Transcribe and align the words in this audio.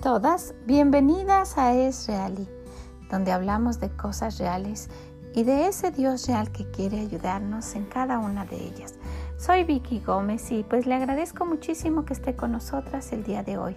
todas, 0.00 0.54
bienvenidas 0.64 1.58
a 1.58 1.74
Es 1.74 2.06
Reali, 2.06 2.48
donde 3.10 3.32
hablamos 3.32 3.80
de 3.80 3.90
cosas 3.90 4.38
reales 4.38 4.88
y 5.34 5.42
de 5.42 5.66
ese 5.66 5.90
Dios 5.90 6.26
real 6.26 6.50
que 6.50 6.70
quiere 6.70 7.00
ayudarnos 7.00 7.74
en 7.74 7.84
cada 7.84 8.18
una 8.18 8.46
de 8.46 8.56
ellas. 8.56 8.94
Soy 9.36 9.64
Vicky 9.64 10.00
Gómez 10.00 10.50
y 10.52 10.62
pues 10.62 10.86
le 10.86 10.94
agradezco 10.94 11.44
muchísimo 11.44 12.06
que 12.06 12.14
esté 12.14 12.34
con 12.34 12.52
nosotras 12.52 13.12
el 13.12 13.24
día 13.24 13.42
de 13.42 13.58
hoy. 13.58 13.76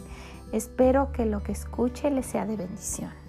Espero 0.53 1.11
que 1.11 1.25
lo 1.25 1.43
que 1.43 1.51
escuche 1.51 2.09
le 2.09 2.23
sea 2.23 2.45
de 2.45 2.55
bendición. 2.55 3.22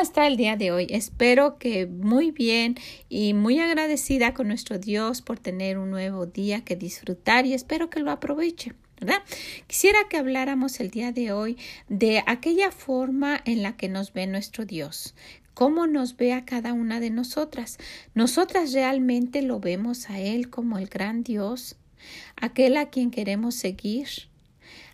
Está 0.00 0.26
el 0.26 0.36
día 0.36 0.56
de 0.56 0.72
hoy? 0.72 0.86
Espero 0.90 1.58
que 1.58 1.86
muy 1.86 2.30
bien 2.30 2.76
y 3.08 3.34
muy 3.34 3.58
agradecida 3.60 4.32
con 4.32 4.48
nuestro 4.48 4.78
Dios 4.78 5.20
por 5.20 5.38
tener 5.38 5.78
un 5.78 5.90
nuevo 5.90 6.26
día 6.26 6.64
que 6.64 6.74
disfrutar 6.74 7.46
y 7.46 7.52
espero 7.52 7.90
que 7.90 8.00
lo 8.00 8.10
aproveche. 8.10 8.72
¿verdad? 8.98 9.22
Quisiera 9.66 9.98
que 10.10 10.18
habláramos 10.18 10.80
el 10.80 10.90
día 10.90 11.12
de 11.12 11.32
hoy 11.32 11.56
de 11.88 12.22
aquella 12.26 12.70
forma 12.70 13.40
en 13.44 13.62
la 13.62 13.76
que 13.76 13.88
nos 13.88 14.12
ve 14.12 14.26
nuestro 14.26 14.66
Dios, 14.66 15.14
cómo 15.54 15.86
nos 15.86 16.16
ve 16.16 16.34
a 16.34 16.44
cada 16.44 16.72
una 16.72 17.00
de 17.00 17.10
nosotras. 17.10 17.78
Nosotras 18.14 18.72
realmente 18.72 19.42
lo 19.42 19.58
vemos 19.58 20.10
a 20.10 20.18
Él 20.20 20.50
como 20.50 20.76
el 20.78 20.86
gran 20.86 21.22
Dios, 21.22 21.76
aquel 22.36 22.76
a 22.76 22.90
quien 22.90 23.10
queremos 23.10 23.54
seguir, 23.54 24.08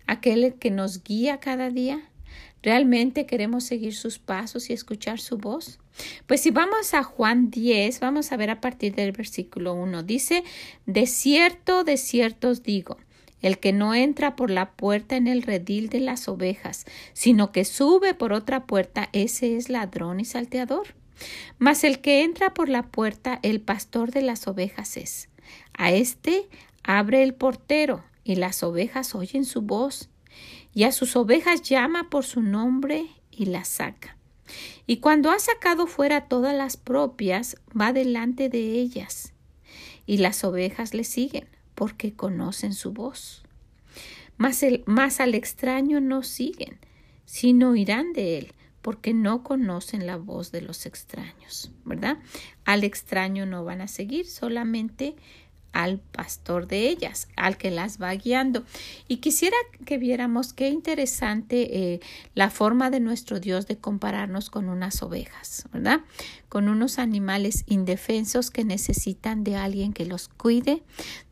aquel 0.05 0.55
que 0.55 0.71
nos 0.71 1.03
guía 1.03 1.39
cada 1.39 1.69
día. 1.69 2.09
¿Realmente 2.63 3.25
queremos 3.25 3.63
seguir 3.63 3.95
sus 3.95 4.19
pasos 4.19 4.69
y 4.69 4.73
escuchar 4.73 5.19
su 5.19 5.37
voz? 5.37 5.79
Pues 6.25 6.41
si 6.41 6.51
vamos 6.51 6.93
a 6.93 7.03
Juan 7.03 7.49
10, 7.49 7.99
vamos 7.99 8.31
a 8.31 8.37
ver 8.37 8.49
a 8.49 8.61
partir 8.61 8.95
del 8.95 9.11
versículo 9.11 9.73
1. 9.73 10.03
Dice, 10.03 10.43
de 10.85 11.05
cierto, 11.07 11.83
de 11.83 11.97
cierto 11.97 12.49
os 12.49 12.63
digo, 12.63 12.97
el 13.41 13.59
que 13.59 13.73
no 13.73 13.93
entra 13.93 14.35
por 14.35 14.49
la 14.49 14.71
puerta 14.71 15.15
en 15.15 15.27
el 15.27 15.43
redil 15.43 15.89
de 15.89 15.99
las 15.99 16.27
ovejas, 16.27 16.85
sino 17.13 17.51
que 17.51 17.65
sube 17.65 18.13
por 18.13 18.33
otra 18.33 18.65
puerta, 18.65 19.09
ese 19.13 19.55
es 19.55 19.69
ladrón 19.69 20.19
y 20.19 20.25
salteador. 20.25 20.95
Mas 21.57 21.83
el 21.83 21.99
que 21.99 22.23
entra 22.23 22.53
por 22.53 22.69
la 22.69 22.83
puerta, 22.83 23.39
el 23.43 23.61
pastor 23.61 24.11
de 24.11 24.21
las 24.21 24.47
ovejas 24.47 24.97
es. 24.97 25.29
A 25.73 25.91
éste 25.91 26.47
abre 26.83 27.23
el 27.23 27.33
portero, 27.33 28.03
y 28.23 28.35
las 28.35 28.61
ovejas 28.61 29.15
oyen 29.15 29.45
su 29.45 29.61
voz 29.61 30.09
y 30.77 30.83
a 30.83 30.91
sus 30.91 31.15
ovejas 31.15 31.63
llama 31.63 32.07
por 32.11 32.23
su 32.23 32.43
nombre 32.43 33.07
y 33.31 33.47
las 33.47 33.67
saca. 33.67 34.15
Y 34.85 34.97
cuando 34.97 35.31
ha 35.31 35.39
sacado 35.39 35.87
fuera 35.87 36.27
todas 36.27 36.55
las 36.55 36.77
propias, 36.77 37.57
va 37.69 37.93
delante 37.93 38.47
de 38.47 38.73
ellas, 38.73 39.33
y 40.05 40.19
las 40.19 40.43
ovejas 40.43 40.93
le 40.93 41.03
siguen, 41.03 41.47
porque 41.73 42.13
conocen 42.13 42.75
su 42.75 42.91
voz. 42.91 43.41
Mas, 44.37 44.61
el, 44.61 44.83
más 44.85 45.19
al 45.19 45.33
extraño 45.33 45.99
no 45.99 46.21
siguen, 46.21 46.77
sino 47.25 47.75
irán 47.75 48.13
de 48.13 48.37
él, 48.37 48.53
porque 48.83 49.15
no 49.15 49.41
conocen 49.43 50.05
la 50.05 50.17
voz 50.17 50.51
de 50.51 50.61
los 50.61 50.85
extraños, 50.85 51.71
¿verdad? 51.85 52.19
Al 52.65 52.83
extraño 52.83 53.47
no 53.47 53.65
van 53.65 53.81
a 53.81 53.87
seguir, 53.87 54.27
solamente 54.27 55.15
al 55.77 55.99
pastor 55.99 56.67
de 56.67 56.89
ellas, 56.89 57.27
al 57.35 57.57
que 57.57 57.69
las 57.69 58.01
va 58.01 58.11
guiando. 58.15 58.63
Y 59.07 59.17
quisiera 59.17 59.55
que 59.85 59.99
viéramos 59.99 60.53
qué 60.53 60.69
interesante 60.69 61.93
eh, 61.93 61.99
la 62.33 62.49
forma 62.49 62.89
de 62.89 62.99
nuestro 62.99 63.39
Dios 63.39 63.67
de 63.67 63.77
compararnos 63.77 64.49
con 64.49 64.69
unas 64.69 65.03
ovejas, 65.03 65.65
¿verdad? 65.71 66.01
Con 66.49 66.67
unos 66.67 66.97
animales 66.97 67.63
indefensos 67.67 68.49
que 68.49 68.65
necesitan 68.65 69.43
de 69.43 69.55
alguien 69.55 69.93
que 69.93 70.05
los 70.07 70.29
cuide, 70.29 70.81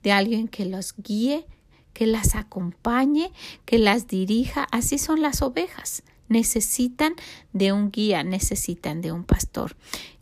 de 0.03 0.12
alguien 0.12 0.47
que 0.47 0.66
los 0.66 0.94
guíe, 0.96 1.47
que 1.94 2.06
las 2.06 2.36
acompañe, 2.36 3.31
que 3.66 3.80
las 3.80 4.08
dirija. 4.08 4.68
Así 4.72 5.00
son 5.00 5.24
las 5.24 5.41
ovejas 5.41 6.03
necesitan 6.28 7.14
de 7.53 7.72
un 7.72 7.91
guía, 7.91 8.24
necesitan 8.24 9.02
de 9.02 9.12
un 9.12 9.24
pastor. 9.24 9.75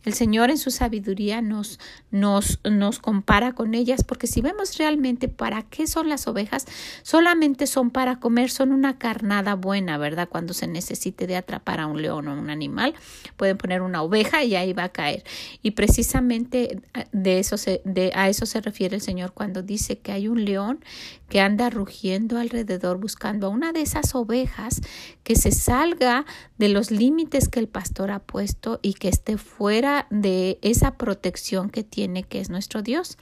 El 0.04 0.14
Señor 0.14 0.50
en 0.50 0.58
su 0.58 0.70
sabiduría 0.70 1.40
nos, 1.40 1.78
nos, 2.10 2.60
nos 2.64 2.98
compara 2.98 3.52
con 3.52 3.74
ellas, 3.74 4.04
porque 4.04 4.26
si 4.26 4.40
vemos 4.40 4.76
realmente 4.78 5.28
para 5.28 5.62
qué 5.62 5.86
son 5.86 6.08
las 6.08 6.26
ovejas, 6.26 6.66
solamente 7.02 7.66
son 7.66 7.90
para 7.90 8.20
comer, 8.20 8.50
son 8.50 8.72
una 8.72 8.98
carnada 8.98 9.54
buena, 9.54 9.98
¿verdad? 9.98 10.28
Cuando 10.28 10.54
se 10.54 10.66
necesite 10.66 11.26
de 11.26 11.36
atrapar 11.36 11.80
a 11.80 11.86
un 11.86 12.02
león 12.02 12.28
o 12.28 12.38
un 12.38 12.50
animal, 12.50 12.94
pueden 13.36 13.56
poner 13.56 13.82
una 13.82 14.02
oveja 14.02 14.44
y 14.44 14.56
ahí 14.56 14.72
va 14.72 14.84
a 14.84 14.88
caer. 14.90 15.24
Y 15.62 15.72
precisamente 15.72 16.80
de 17.12 17.38
eso 17.38 17.56
se, 17.56 17.80
de, 17.84 18.12
a 18.14 18.28
eso 18.28 18.46
se 18.46 18.60
refiere 18.60 18.96
el 18.96 19.02
Señor 19.02 19.32
cuando 19.32 19.62
dice 19.62 19.98
que 19.98 20.12
hay 20.12 20.28
un 20.28 20.44
león 20.44 20.84
que 21.28 21.40
anda 21.40 21.70
rugiendo 21.70 22.38
alrededor 22.38 22.98
buscando 22.98 23.46
a 23.46 23.50
una 23.50 23.72
de 23.72 23.80
esas 23.80 24.14
ovejas 24.14 24.80
que 25.22 25.36
se 25.36 25.50
salga 25.50 26.26
de 26.58 26.68
los 26.68 26.90
límites 26.90 27.48
que 27.48 27.60
el 27.60 27.68
pastor 27.68 28.10
ha 28.10 28.20
puesto 28.20 28.78
y 28.82 28.94
que 28.94 29.08
esté 29.08 29.38
fuera 29.38 29.93
de 30.10 30.58
esa 30.62 30.96
protección 30.96 31.70
que 31.70 31.84
tiene 31.84 32.22
que 32.22 32.40
es 32.40 32.50
nuestro 32.50 32.82
Dios. 32.82 33.18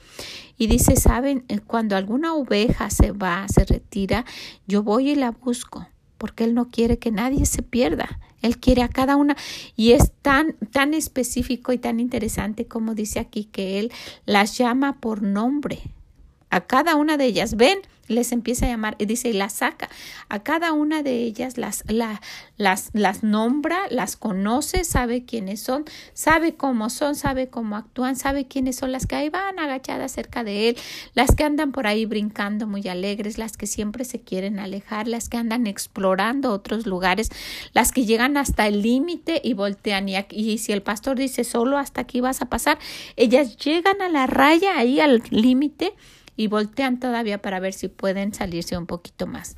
Y 0.57 0.67
dice, 0.67 0.95
saben, 0.95 1.45
eh, 1.47 1.59
cuando 1.59 1.95
alguna 1.95 2.33
oveja 2.33 2.89
se 2.89 3.11
va, 3.11 3.45
se 3.47 3.65
retira, 3.65 4.25
yo 4.67 4.83
voy 4.83 5.11
y 5.11 5.15
la 5.15 5.31
busco 5.31 5.87
porque 6.23 6.45
Él 6.45 6.53
no 6.53 6.69
quiere 6.69 6.99
que 6.99 7.11
nadie 7.11 7.45
se 7.45 7.63
pierda. 7.63 8.17
Él 8.41 8.57
quiere 8.57 8.81
a 8.81 8.87
cada 8.87 9.17
una 9.17 9.35
y 9.75 9.91
es 9.91 10.13
tan, 10.21 10.53
tan 10.71 10.93
específico 10.93 11.73
y 11.73 11.77
tan 11.77 11.99
interesante 11.99 12.65
como 12.65 12.95
dice 12.95 13.19
aquí 13.19 13.43
que 13.43 13.77
Él 13.77 13.91
las 14.25 14.57
llama 14.57 15.01
por 15.01 15.21
nombre 15.21 15.81
a 16.49 16.61
cada 16.61 16.95
una 16.95 17.17
de 17.17 17.25
ellas. 17.25 17.57
Ven, 17.57 17.79
les 18.07 18.31
empieza 18.31 18.65
a 18.65 18.69
llamar 18.69 18.95
y 18.99 19.05
dice 19.05 19.29
y 19.29 19.33
las 19.33 19.53
saca. 19.53 19.89
A 20.29 20.43
cada 20.43 20.73
una 20.73 21.03
de 21.03 21.23
ellas 21.23 21.57
las 21.57 21.83
las 21.87 22.89
las 22.93 23.23
nombra 23.23 23.79
las 23.89 24.15
conoce 24.15 24.83
sabe 24.83 25.25
quiénes 25.25 25.61
son 25.61 25.85
sabe 26.13 26.55
cómo 26.55 26.89
son 26.89 27.15
sabe 27.15 27.47
cómo 27.49 27.75
actúan 27.75 28.15
sabe 28.15 28.47
quiénes 28.47 28.75
son 28.75 28.91
las 28.91 29.07
que 29.07 29.15
ahí 29.15 29.29
van 29.29 29.59
agachadas 29.59 30.11
cerca 30.11 30.43
de 30.43 30.69
él 30.69 30.77
las 31.13 31.35
que 31.35 31.43
andan 31.43 31.71
por 31.71 31.87
ahí 31.87 32.05
brincando 32.05 32.67
muy 32.67 32.87
alegres 32.87 33.37
las 33.37 33.57
que 33.57 33.67
siempre 33.67 34.05
se 34.05 34.21
quieren 34.21 34.59
alejar 34.59 35.07
las 35.07 35.29
que 35.29 35.37
andan 35.37 35.67
explorando 35.67 36.51
otros 36.51 36.85
lugares 36.85 37.29
las 37.73 37.91
que 37.91 38.05
llegan 38.05 38.37
hasta 38.37 38.67
el 38.67 38.81
límite 38.81 39.41
y 39.43 39.53
voltean. 39.53 40.09
Y, 40.09 40.15
y 40.29 40.57
si 40.57 40.71
el 40.71 40.81
pastor 40.81 41.17
dice 41.17 41.43
solo 41.43 41.77
hasta 41.77 42.01
aquí 42.01 42.21
vas 42.21 42.41
a 42.41 42.49
pasar 42.49 42.77
ellas 43.15 43.57
llegan 43.57 44.01
a 44.01 44.09
la 44.09 44.27
raya 44.27 44.77
ahí 44.77 44.99
al 44.99 45.23
límite 45.29 45.93
y 46.35 46.47
voltean 46.47 46.99
todavía 46.99 47.41
para 47.41 47.59
ver 47.59 47.73
si 47.73 47.87
pueden 47.87 48.33
salirse 48.33 48.77
un 48.77 48.85
poquito 48.85 49.27
más. 49.27 49.55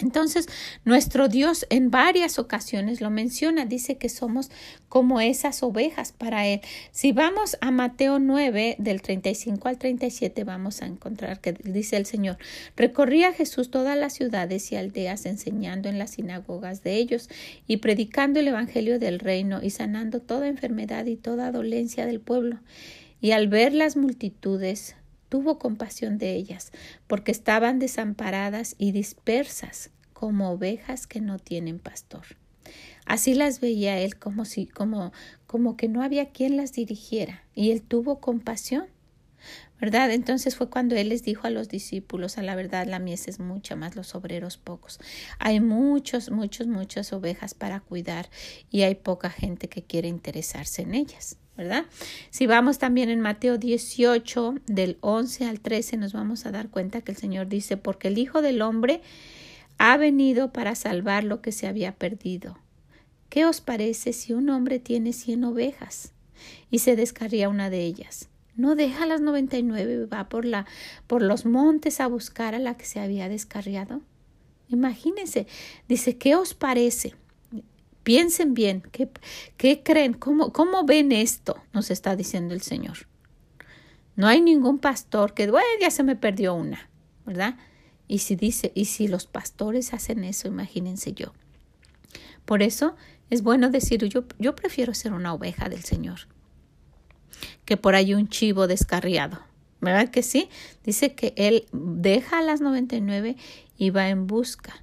Entonces, 0.00 0.46
nuestro 0.84 1.28
Dios 1.28 1.66
en 1.70 1.90
varias 1.90 2.38
ocasiones 2.38 3.00
lo 3.00 3.10
menciona, 3.10 3.66
dice 3.66 3.96
que 3.96 4.08
somos 4.08 4.50
como 4.88 5.20
esas 5.20 5.62
ovejas 5.62 6.12
para 6.12 6.46
Él. 6.46 6.60
Si 6.92 7.12
vamos 7.12 7.56
a 7.60 7.70
Mateo 7.70 8.18
9, 8.18 8.76
del 8.78 9.02
35 9.02 9.68
al 9.68 9.78
37, 9.78 10.44
vamos 10.44 10.82
a 10.82 10.86
encontrar 10.86 11.40
que 11.40 11.52
dice 11.52 11.96
el 11.96 12.06
Señor, 12.06 12.38
recorría 12.76 13.32
Jesús 13.32 13.70
todas 13.70 13.98
las 13.98 14.12
ciudades 14.14 14.70
y 14.70 14.76
aldeas 14.76 15.26
enseñando 15.26 15.88
en 15.88 15.98
las 15.98 16.10
sinagogas 16.10 16.82
de 16.82 16.94
ellos 16.94 17.28
y 17.66 17.78
predicando 17.78 18.38
el 18.40 18.48
Evangelio 18.48 18.98
del 18.98 19.18
reino 19.18 19.60
y 19.62 19.70
sanando 19.70 20.20
toda 20.20 20.48
enfermedad 20.48 21.06
y 21.06 21.16
toda 21.16 21.50
dolencia 21.50 22.06
del 22.06 22.20
pueblo. 22.20 22.60
Y 23.20 23.32
al 23.32 23.48
ver 23.48 23.74
las 23.74 23.96
multitudes, 23.96 24.94
tuvo 25.28 25.58
compasión 25.58 26.18
de 26.18 26.34
ellas, 26.34 26.72
porque 27.06 27.32
estaban 27.32 27.78
desamparadas 27.78 28.74
y 28.78 28.92
dispersas 28.92 29.90
como 30.12 30.50
ovejas 30.50 31.06
que 31.06 31.20
no 31.20 31.38
tienen 31.38 31.78
pastor. 31.78 32.24
Así 33.06 33.34
las 33.34 33.60
veía 33.60 33.98
él 33.98 34.18
como 34.18 34.44
si 34.44 34.66
como 34.66 35.12
como 35.46 35.76
que 35.76 35.88
no 35.88 36.02
había 36.02 36.30
quien 36.30 36.56
las 36.56 36.72
dirigiera 36.72 37.42
y 37.54 37.70
él 37.70 37.82
tuvo 37.82 38.20
compasión. 38.20 38.86
¿Verdad? 39.80 40.10
Entonces 40.10 40.56
fue 40.56 40.68
cuando 40.68 40.96
él 40.96 41.10
les 41.10 41.22
dijo 41.22 41.46
a 41.46 41.50
los 41.50 41.68
discípulos, 41.68 42.36
a 42.36 42.42
la 42.42 42.56
verdad 42.56 42.84
la 42.88 42.98
mies 42.98 43.28
es 43.28 43.38
mucha, 43.38 43.76
más 43.76 43.94
los 43.94 44.16
obreros 44.16 44.58
pocos. 44.58 44.98
Hay 45.38 45.60
muchos, 45.60 46.32
muchos, 46.32 46.66
muchas 46.66 47.12
ovejas 47.12 47.54
para 47.54 47.78
cuidar 47.78 48.28
y 48.70 48.82
hay 48.82 48.96
poca 48.96 49.30
gente 49.30 49.68
que 49.68 49.84
quiere 49.84 50.08
interesarse 50.08 50.82
en 50.82 50.94
ellas. 50.94 51.38
¿Verdad? 51.58 51.86
Si 52.30 52.46
vamos 52.46 52.78
también 52.78 53.10
en 53.10 53.20
Mateo 53.20 53.58
18, 53.58 54.54
del 54.66 54.96
11 55.00 55.46
al 55.46 55.58
13, 55.58 55.96
nos 55.96 56.12
vamos 56.12 56.46
a 56.46 56.52
dar 56.52 56.68
cuenta 56.70 57.00
que 57.02 57.10
el 57.10 57.18
Señor 57.18 57.48
dice, 57.48 57.76
porque 57.76 58.08
el 58.08 58.16
Hijo 58.16 58.42
del 58.42 58.62
Hombre 58.62 59.02
ha 59.76 59.96
venido 59.96 60.52
para 60.52 60.76
salvar 60.76 61.24
lo 61.24 61.42
que 61.42 61.50
se 61.50 61.66
había 61.66 61.96
perdido. 61.96 62.56
¿Qué 63.28 63.44
os 63.44 63.60
parece 63.60 64.12
si 64.12 64.32
un 64.32 64.50
hombre 64.50 64.78
tiene 64.78 65.12
cien 65.12 65.42
ovejas 65.42 66.12
y 66.70 66.78
se 66.78 66.94
descarría 66.94 67.48
una 67.48 67.70
de 67.70 67.82
ellas? 67.82 68.28
No 68.54 68.76
deja 68.76 69.04
las 69.04 69.20
noventa 69.20 69.58
y 69.58 69.64
nueve 69.64 70.06
va 70.06 70.28
por, 70.28 70.44
la, 70.44 70.64
por 71.08 71.22
los 71.22 71.44
montes 71.44 72.00
a 72.00 72.06
buscar 72.06 72.54
a 72.54 72.60
la 72.60 72.76
que 72.76 72.84
se 72.84 73.00
había 73.00 73.28
descarriado. 73.28 74.00
Imagínense, 74.68 75.48
dice, 75.88 76.18
¿qué 76.18 76.36
os 76.36 76.54
parece? 76.54 77.14
Piensen 78.08 78.54
bien, 78.54 78.80
¿qué, 78.90 79.10
qué 79.58 79.82
creen? 79.82 80.14
¿Cómo, 80.14 80.50
¿Cómo 80.50 80.86
ven 80.86 81.12
esto? 81.12 81.62
Nos 81.74 81.90
está 81.90 82.16
diciendo 82.16 82.54
el 82.54 82.62
Señor. 82.62 83.06
No 84.16 84.28
hay 84.28 84.40
ningún 84.40 84.78
pastor 84.78 85.34
que, 85.34 85.50
bueno, 85.50 85.68
ya 85.78 85.90
se 85.90 86.02
me 86.04 86.16
perdió 86.16 86.54
una, 86.54 86.88
¿verdad? 87.26 87.58
Y 88.06 88.20
si 88.20 88.34
dice, 88.34 88.72
y 88.74 88.86
si 88.86 89.08
los 89.08 89.26
pastores 89.26 89.92
hacen 89.92 90.24
eso, 90.24 90.48
imagínense 90.48 91.12
yo. 91.12 91.34
Por 92.46 92.62
eso 92.62 92.96
es 93.28 93.42
bueno 93.42 93.68
decir, 93.68 94.02
yo, 94.06 94.24
yo 94.38 94.56
prefiero 94.56 94.94
ser 94.94 95.12
una 95.12 95.34
oveja 95.34 95.68
del 95.68 95.84
Señor 95.84 96.20
que 97.66 97.76
por 97.76 97.94
ahí 97.94 98.14
un 98.14 98.28
chivo 98.28 98.68
descarriado. 98.68 99.42
¿Verdad 99.82 100.08
que 100.08 100.22
sí? 100.22 100.48
Dice 100.82 101.14
que 101.14 101.34
él 101.36 101.66
deja 101.72 102.38
a 102.38 102.42
las 102.42 102.62
99 102.62 103.36
y 103.76 103.90
va 103.90 104.08
en 104.08 104.26
busca. 104.26 104.82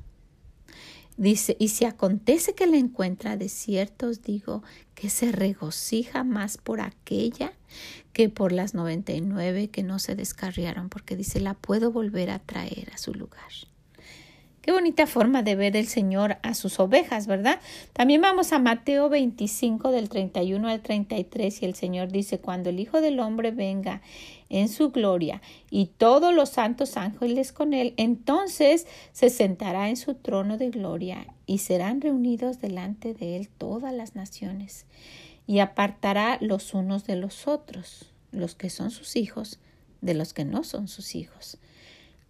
Dice, 1.17 1.55
y 1.59 1.69
si 1.69 1.85
acontece 1.85 2.55
que 2.55 2.67
le 2.67 2.77
encuentra, 2.77 3.37
de 3.37 3.47
cierto 3.47 4.07
os 4.07 4.21
digo 4.21 4.63
que 4.95 5.09
se 5.09 5.31
regocija 5.31 6.23
más 6.25 6.57
por 6.57 6.81
aquella 6.81 7.53
que 8.11 8.29
por 8.29 8.51
las 8.51 8.73
99 8.73 9.69
que 9.69 9.83
no 9.83 9.99
se 9.99 10.15
descarriaron, 10.15 10.89
porque 10.89 11.15
dice, 11.15 11.39
la 11.39 11.53
puedo 11.53 11.91
volver 11.91 12.29
a 12.31 12.39
traer 12.39 12.91
a 12.93 12.97
su 12.97 13.13
lugar. 13.13 13.51
Qué 14.65 14.71
bonita 14.71 15.05
forma 15.05 15.43
de 15.43 15.55
ver 15.55 15.77
el 15.77 15.85
Señor 15.85 16.37
a 16.41 16.55
sus 16.55 16.79
ovejas, 16.79 17.27
¿verdad? 17.27 17.59
También 17.93 18.21
vamos 18.21 18.51
a 18.51 18.57
Mateo 18.57 19.09
25 19.09 19.91
del 19.91 20.09
31 20.09 20.67
al 20.67 20.81
33 20.81 21.61
y 21.61 21.65
el 21.65 21.75
Señor 21.75 22.11
dice, 22.11 22.39
cuando 22.39 22.71
el 22.71 22.79
Hijo 22.79 22.99
del 22.99 23.19
Hombre 23.19 23.51
venga 23.51 24.01
en 24.49 24.69
su 24.69 24.91
gloria 24.91 25.41
y 25.69 25.87
todos 25.87 26.33
los 26.33 26.49
santos 26.49 26.97
ángeles 26.97 27.51
con 27.51 27.73
él, 27.73 27.93
entonces 27.97 28.87
se 29.11 29.29
sentará 29.29 29.89
en 29.89 29.97
su 29.97 30.13
trono 30.15 30.57
de 30.57 30.69
gloria 30.69 31.27
y 31.45 31.59
serán 31.59 32.01
reunidos 32.01 32.59
delante 32.61 33.13
de 33.13 33.37
él 33.37 33.49
todas 33.49 33.93
las 33.93 34.15
naciones 34.15 34.85
y 35.47 35.59
apartará 35.59 36.37
los 36.41 36.73
unos 36.73 37.05
de 37.05 37.15
los 37.15 37.47
otros, 37.47 38.11
los 38.31 38.55
que 38.55 38.69
son 38.69 38.91
sus 38.91 39.15
hijos 39.15 39.59
de 40.01 40.13
los 40.13 40.33
que 40.33 40.45
no 40.45 40.63
son 40.63 40.87
sus 40.87 41.15
hijos 41.15 41.57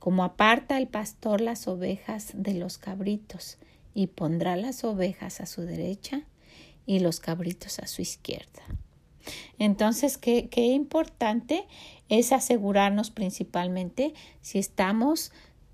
como 0.06 0.24
aparta 0.24 0.78
el 0.78 0.88
pastor 0.88 1.42
las 1.42 1.68
ovejas 1.68 2.30
de 2.36 2.54
los 2.54 2.78
cabritos, 2.78 3.58
y 3.96 4.06
pondrá 4.06 4.56
las 4.56 4.84
ovejas 4.84 5.42
a 5.42 5.48
su 5.48 5.64
derecha 5.64 6.22
y 6.86 7.00
los 7.00 7.20
cabritos 7.20 7.80
a 7.80 7.88
su 7.88 8.04
izquierda. 8.04 8.62
Entonces, 9.58 10.20
qué, 10.20 10.48
qué 10.50 10.68
importante 10.68 11.66
es 12.10 12.32
asegurarnos 12.32 13.12
principalmente 13.12 14.14
si 14.42 14.60
estamos 14.60 15.32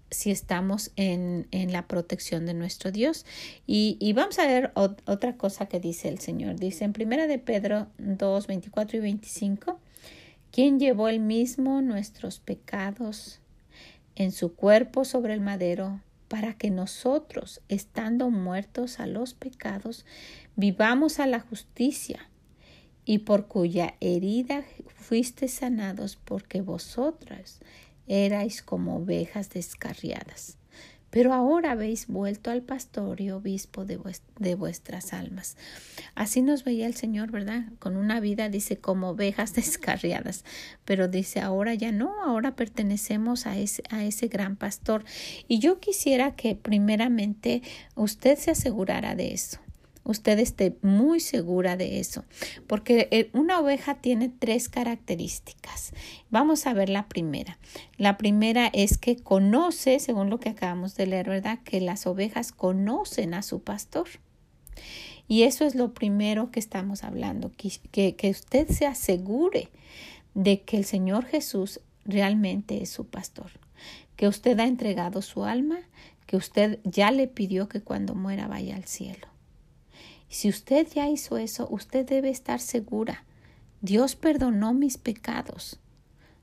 si 0.09 0.29
estamos 0.29 0.91
en, 0.97 1.47
en, 1.51 1.71
la 1.71 1.87
protección 1.87 2.45
de 2.45 2.53
nuestro 2.53 2.91
Dios. 2.91 3.25
Y, 3.65 3.95
y 4.01 4.11
vamos 4.11 4.39
a 4.39 4.45
ver 4.45 4.73
otra 4.75 5.37
cosa 5.37 5.67
que 5.67 5.79
dice 5.79 6.09
el 6.09 6.19
Señor. 6.19 6.59
Dice 6.59 6.83
en 6.83 6.91
Primera 6.91 7.27
de 7.27 7.39
Pedro 7.39 7.87
2, 7.97 8.45
24 8.45 8.97
y 8.97 8.99
25, 8.99 9.79
¿quién 10.51 10.81
llevó 10.81 11.07
el 11.07 11.21
mismo 11.21 11.81
nuestros 11.81 12.39
pecados 12.41 13.39
en 14.15 14.31
su 14.31 14.53
cuerpo 14.55 15.05
sobre 15.05 15.33
el 15.33 15.41
madero, 15.41 16.01
para 16.27 16.53
que 16.53 16.69
nosotros, 16.69 17.61
estando 17.69 18.29
muertos 18.29 18.99
a 18.99 19.07
los 19.07 19.33
pecados, 19.33 20.05
vivamos 20.55 21.19
a 21.19 21.27
la 21.27 21.39
justicia, 21.39 22.29
y 23.05 23.19
por 23.19 23.47
cuya 23.47 23.95
herida 23.99 24.63
fuiste 24.95 25.47
sanados, 25.47 26.15
porque 26.15 26.61
vosotras 26.61 27.59
erais 28.07 28.61
como 28.61 28.97
ovejas 28.97 29.49
descarriadas 29.49 30.57
pero 31.11 31.33
ahora 31.33 31.71
habéis 31.71 32.07
vuelto 32.07 32.49
al 32.49 32.63
pastor 32.63 33.21
y 33.21 33.29
obispo 33.29 33.85
de, 33.85 33.97
vuestras 34.55 35.13
almas. 35.13 35.57
Así 36.15 36.41
nos 36.41 36.63
veía 36.63 36.87
el 36.87 36.95
Señor, 36.95 37.31
¿verdad? 37.31 37.65
Con 37.79 37.97
una 37.97 38.21
vida, 38.21 38.47
dice, 38.49 38.77
como 38.77 39.09
ovejas 39.09 39.53
descarriadas, 39.53 40.45
pero 40.85 41.09
dice, 41.09 41.41
ahora 41.41 41.75
ya 41.75 41.91
no, 41.91 42.23
ahora 42.23 42.55
pertenecemos 42.55 43.45
a 43.45 43.57
ese, 43.57 43.83
a 43.89 44.05
ese 44.05 44.29
gran 44.29 44.55
pastor. 44.55 45.03
Y 45.47 45.59
yo 45.59 45.79
quisiera 45.79 46.35
que 46.35 46.55
primeramente 46.55 47.61
usted 47.95 48.39
se 48.39 48.51
asegurara 48.51 49.13
de 49.13 49.33
eso 49.33 49.59
usted 50.03 50.39
esté 50.39 50.77
muy 50.81 51.19
segura 51.19 51.77
de 51.77 51.99
eso, 51.99 52.25
porque 52.67 53.07
eh, 53.11 53.29
una 53.33 53.59
oveja 53.59 53.95
tiene 53.95 54.29
tres 54.29 54.69
características. 54.69 55.93
Vamos 56.29 56.65
a 56.65 56.73
ver 56.73 56.89
la 56.89 57.07
primera. 57.07 57.57
La 57.97 58.17
primera 58.17 58.67
es 58.73 58.97
que 58.97 59.17
conoce, 59.17 59.99
según 59.99 60.29
lo 60.29 60.39
que 60.39 60.49
acabamos 60.49 60.95
de 60.95 61.07
leer, 61.07 61.29
¿verdad? 61.29 61.59
Que 61.63 61.81
las 61.81 62.07
ovejas 62.07 62.51
conocen 62.51 63.33
a 63.33 63.43
su 63.43 63.61
pastor. 63.61 64.07
Y 65.27 65.43
eso 65.43 65.65
es 65.65 65.75
lo 65.75 65.93
primero 65.93 66.51
que 66.51 66.59
estamos 66.59 67.03
hablando, 67.03 67.51
que, 67.55 68.15
que 68.15 68.29
usted 68.29 68.67
se 68.69 68.85
asegure 68.85 69.69
de 70.33 70.61
que 70.61 70.77
el 70.77 70.85
Señor 70.85 71.25
Jesús 71.25 71.79
realmente 72.05 72.81
es 72.81 72.89
su 72.89 73.05
pastor, 73.05 73.51
que 74.15 74.27
usted 74.27 74.59
ha 74.59 74.65
entregado 74.65 75.21
su 75.21 75.45
alma, 75.45 75.79
que 76.25 76.35
usted 76.35 76.79
ya 76.83 77.11
le 77.11 77.27
pidió 77.27 77.69
que 77.69 77.81
cuando 77.81 78.15
muera 78.15 78.47
vaya 78.47 78.75
al 78.75 78.85
cielo 78.85 79.30
si 80.31 80.49
usted 80.49 80.87
ya 80.93 81.09
hizo 81.09 81.37
eso, 81.37 81.67
usted 81.69 82.05
debe 82.05 82.29
estar 82.29 82.59
segura. 82.59 83.23
Dios 83.81 84.15
perdonó 84.15 84.73
mis 84.73 84.97
pecados, 84.97 85.79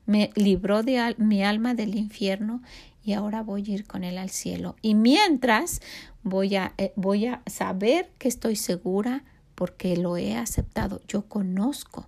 me 0.05 0.31
libró 0.35 0.83
de 0.83 1.15
mi 1.17 1.43
alma 1.43 1.73
del 1.73 1.95
infierno 1.95 2.61
y 3.03 3.13
ahora 3.13 3.41
voy 3.41 3.63
a 3.67 3.73
ir 3.73 3.85
con 3.85 4.03
él 4.03 4.17
al 4.17 4.29
cielo. 4.29 4.75
Y 4.81 4.95
mientras 4.95 5.81
voy 6.23 6.55
a, 6.55 6.73
eh, 6.77 6.93
voy 6.95 7.27
a 7.27 7.41
saber 7.47 8.11
que 8.17 8.27
estoy 8.27 8.55
segura 8.55 9.23
porque 9.55 9.97
lo 9.97 10.17
he 10.17 10.37
aceptado. 10.37 11.01
Yo 11.07 11.23
conozco 11.23 12.07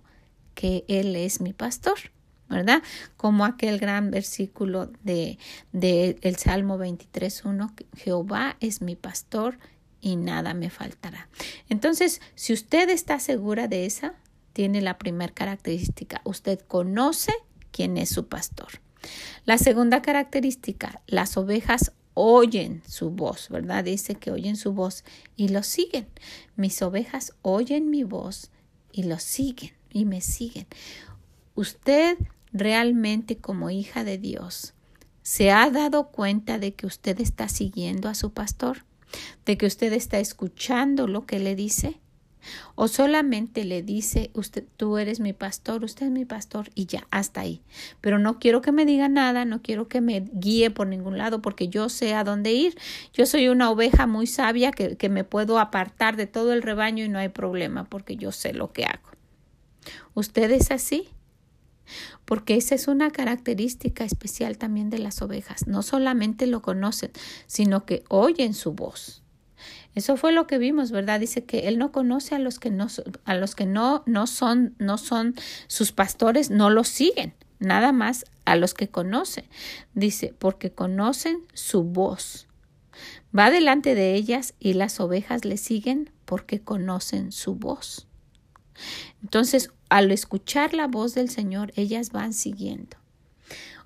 que 0.54 0.84
Él 0.88 1.16
es 1.16 1.40
mi 1.40 1.52
pastor. 1.52 1.98
¿verdad? 2.48 2.82
Como 3.16 3.46
aquel 3.46 3.78
gran 3.78 4.10
versículo 4.10 4.90
de, 5.02 5.38
de 5.72 6.18
el 6.20 6.36
Salmo 6.36 6.78
23.1, 6.78 7.72
Jehová 7.96 8.56
es 8.60 8.82
mi 8.82 8.94
pastor 8.94 9.58
y 10.02 10.16
nada 10.16 10.52
me 10.52 10.68
faltará. 10.68 11.28
Entonces, 11.70 12.20
si 12.34 12.52
usted 12.52 12.90
está 12.90 13.18
segura 13.20 13.68
de 13.68 13.86
esa, 13.86 14.14
tiene 14.52 14.82
la 14.82 14.98
primera 14.98 15.32
característica. 15.32 16.20
Usted 16.24 16.60
conoce 16.60 17.32
quién 17.70 17.96
es 17.96 18.10
su 18.10 18.26
pastor. 18.26 18.82
La 19.46 19.56
segunda 19.56 20.02
característica, 20.02 21.00
las 21.06 21.36
ovejas 21.38 21.92
oyen 22.14 22.82
su 22.86 23.10
voz, 23.10 23.48
¿verdad? 23.48 23.84
Dice 23.84 24.16
que 24.16 24.30
oyen 24.30 24.56
su 24.56 24.72
voz 24.72 25.04
y 25.36 25.48
lo 25.48 25.62
siguen. 25.62 26.08
Mis 26.56 26.82
ovejas 26.82 27.32
oyen 27.40 27.88
mi 27.88 28.04
voz 28.04 28.50
y 28.92 29.04
lo 29.04 29.18
siguen 29.18 29.72
y 29.90 30.04
me 30.04 30.20
siguen. 30.20 30.66
Usted 31.54 32.18
realmente 32.52 33.38
como 33.38 33.70
hija 33.70 34.04
de 34.04 34.18
Dios, 34.18 34.74
¿se 35.22 35.50
ha 35.50 35.70
dado 35.70 36.08
cuenta 36.08 36.58
de 36.58 36.74
que 36.74 36.86
usted 36.86 37.20
está 37.20 37.48
siguiendo 37.48 38.08
a 38.08 38.14
su 38.14 38.32
pastor? 38.32 38.84
De 39.44 39.56
que 39.56 39.66
usted 39.66 39.92
está 39.92 40.18
escuchando 40.18 41.06
lo 41.06 41.26
que 41.26 41.38
le 41.38 41.54
dice 41.54 42.00
o 42.74 42.88
solamente 42.88 43.64
le 43.64 43.82
dice 43.82 44.30
usted 44.34 44.64
tú 44.76 44.98
eres 44.98 45.20
mi 45.20 45.32
pastor, 45.32 45.84
usted 45.84 46.06
es 46.06 46.12
mi 46.12 46.24
pastor 46.24 46.70
y 46.74 46.86
ya 46.86 47.06
hasta 47.10 47.40
ahí. 47.40 47.62
Pero 48.00 48.18
no 48.18 48.38
quiero 48.38 48.60
que 48.62 48.72
me 48.72 48.84
diga 48.84 49.08
nada, 49.08 49.44
no 49.44 49.62
quiero 49.62 49.88
que 49.88 50.00
me 50.00 50.28
guíe 50.32 50.70
por 50.70 50.86
ningún 50.86 51.18
lado 51.18 51.42
porque 51.42 51.68
yo 51.68 51.88
sé 51.88 52.14
a 52.14 52.24
dónde 52.24 52.52
ir. 52.52 52.76
Yo 53.12 53.26
soy 53.26 53.48
una 53.48 53.70
oveja 53.70 54.06
muy 54.06 54.26
sabia 54.26 54.72
que, 54.72 54.96
que 54.96 55.08
me 55.08 55.24
puedo 55.24 55.58
apartar 55.58 56.16
de 56.16 56.26
todo 56.26 56.52
el 56.52 56.62
rebaño 56.62 57.04
y 57.04 57.08
no 57.08 57.18
hay 57.18 57.28
problema 57.28 57.84
porque 57.84 58.16
yo 58.16 58.32
sé 58.32 58.52
lo 58.52 58.72
que 58.72 58.84
hago. 58.84 59.10
¿Usted 60.14 60.50
es 60.50 60.70
así? 60.70 61.08
Porque 62.24 62.56
esa 62.56 62.74
es 62.74 62.88
una 62.88 63.10
característica 63.10 64.04
especial 64.04 64.58
también 64.58 64.90
de 64.90 64.98
las 64.98 65.22
ovejas. 65.22 65.66
No 65.66 65.82
solamente 65.82 66.46
lo 66.46 66.62
conocen, 66.62 67.10
sino 67.46 67.84
que 67.84 68.04
oyen 68.08 68.54
su 68.54 68.72
voz. 68.72 69.22
Eso 69.94 70.16
fue 70.16 70.32
lo 70.32 70.46
que 70.46 70.58
vimos, 70.58 70.90
¿verdad? 70.90 71.20
Dice 71.20 71.44
que 71.44 71.68
él 71.68 71.78
no 71.78 71.92
conoce 71.92 72.34
a 72.34 72.38
los 72.38 72.58
que 72.58 72.70
no 72.70 72.88
a 73.24 73.34
los 73.34 73.54
que 73.54 73.66
no 73.66 74.02
no 74.06 74.26
son 74.26 74.74
no 74.78 74.96
son 74.98 75.34
sus 75.66 75.92
pastores, 75.92 76.50
no 76.50 76.70
los 76.70 76.88
siguen, 76.88 77.34
nada 77.58 77.92
más 77.92 78.24
a 78.44 78.56
los 78.56 78.74
que 78.74 78.88
conoce. 78.88 79.48
Dice, 79.94 80.34
porque 80.38 80.72
conocen 80.72 81.42
su 81.52 81.84
voz. 81.84 82.48
Va 83.36 83.50
delante 83.50 83.94
de 83.94 84.14
ellas 84.14 84.54
y 84.58 84.74
las 84.74 85.00
ovejas 85.00 85.44
le 85.44 85.56
siguen 85.56 86.10
porque 86.24 86.60
conocen 86.60 87.32
su 87.32 87.54
voz. 87.54 88.06
Entonces, 89.22 89.70
al 89.88 90.10
escuchar 90.10 90.74
la 90.74 90.86
voz 90.86 91.14
del 91.14 91.28
Señor, 91.28 91.72
ellas 91.76 92.10
van 92.10 92.32
siguiendo. 92.32 92.96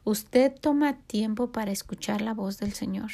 Usted 0.04 0.52
toma 0.60 0.98
tiempo 0.98 1.50
para 1.50 1.72
escuchar 1.72 2.20
la 2.20 2.32
voz 2.32 2.58
del 2.58 2.72
Señor. 2.72 3.10